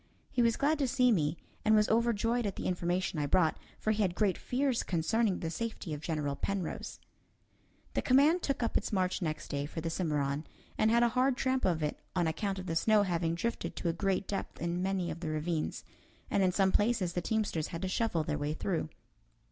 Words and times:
He 0.31 0.41
was 0.41 0.57
glad 0.57 0.79
to 0.79 0.87
see 0.87 1.11
me, 1.11 1.37
and 1.63 1.75
was 1.75 1.87
overjoyed 1.87 2.47
at 2.47 2.55
the 2.55 2.65
information 2.65 3.19
I 3.19 3.27
brought, 3.27 3.59
for 3.77 3.91
he 3.91 4.01
had 4.01 4.15
great 4.15 4.35
fears 4.35 4.81
concerning 4.81 5.41
the 5.41 5.51
safety 5.51 5.93
of 5.93 6.01
General 6.01 6.35
Penrose. 6.35 6.99
The 7.93 8.01
command 8.01 8.41
took 8.41 8.63
up 8.63 8.75
its 8.75 8.91
march 8.91 9.21
next 9.21 9.49
day 9.49 9.67
for 9.67 9.79
the 9.79 9.91
Cimarron, 9.91 10.47
and 10.75 10.89
had 10.89 11.03
a 11.03 11.09
hard 11.09 11.37
tramp 11.37 11.65
of 11.65 11.83
it 11.83 11.99
on 12.15 12.25
account 12.25 12.57
of 12.57 12.65
the 12.65 12.75
snow 12.75 13.03
having 13.03 13.35
drifted 13.35 13.75
to 13.75 13.89
a 13.89 13.93
great 13.93 14.27
depth 14.27 14.59
in 14.59 14.81
many 14.81 15.11
of 15.11 15.19
the 15.19 15.29
ravines, 15.29 15.83
and 16.31 16.41
in 16.41 16.51
some 16.51 16.71
places 16.71 17.13
the 17.13 17.21
teamsters 17.21 17.67
had 17.67 17.83
to 17.83 17.87
shovel 17.87 18.23
their 18.23 18.39
way 18.39 18.55
through. 18.55 18.89